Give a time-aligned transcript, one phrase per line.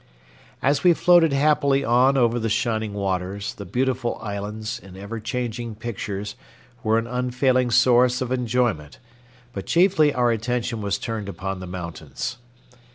[0.63, 5.75] As we floated happily on over the shining waters, the beautiful islands, in ever changing
[5.75, 6.33] pictures,
[6.83, 8.97] were an unfailing source of enjoyment;
[9.53, 12.39] but chiefly our attention was turned upon the mountains.